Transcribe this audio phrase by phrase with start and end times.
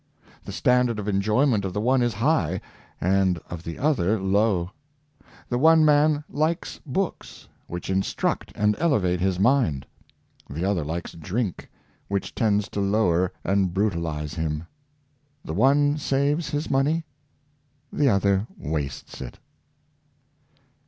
[0.43, 2.59] The standard of enjoyment of the one is high,
[2.99, 4.71] and of the other low.
[5.47, 9.85] The one man likes books, which instruct and elevate his mind;
[10.49, 11.69] the other likes drink,
[12.07, 14.63] which tends to lower and brutalize him.
[15.45, 17.05] The one saves his money;
[17.93, 19.37] the other wastes it.